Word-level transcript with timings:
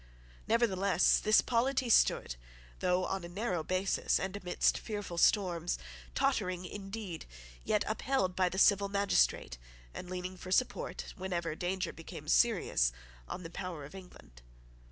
Nevertheless 0.47 1.19
this 1.19 1.41
polity 1.41 1.87
stood, 1.87 2.35
though 2.79 3.05
on 3.05 3.23
a 3.23 3.29
narrow 3.29 3.61
basis 3.63 4.19
and 4.19 4.35
amidst 4.35 4.79
fearful 4.79 5.19
storms, 5.19 5.77
tottering 6.15 6.65
indeed, 6.65 7.27
yet 7.63 7.83
upheld 7.87 8.35
by 8.35 8.49
the 8.49 8.57
civil 8.57 8.89
magistrate, 8.89 9.59
and 9.93 10.09
leaning 10.09 10.37
for 10.37 10.49
support, 10.49 11.13
whenever 11.17 11.53
danger 11.53 11.93
became 11.93 12.27
serious, 12.27 12.91
on 13.27 13.43
the 13.43 13.51
power 13.51 13.85
of 13.85 13.93
England. 13.93 14.41